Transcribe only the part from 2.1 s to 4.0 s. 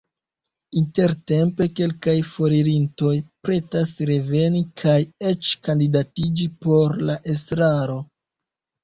foririntoj pretas